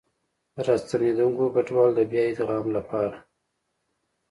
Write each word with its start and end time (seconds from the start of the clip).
د 0.55 0.57
راستنېدونکو 0.67 1.43
کډوالو 1.55 1.93
د 1.97 2.01
بيا 2.11 2.23
ادغام 2.31 2.65
لپاره 2.77 3.17